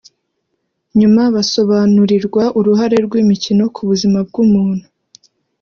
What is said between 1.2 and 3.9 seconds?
basobanurirwa uruhare rw’imikino ku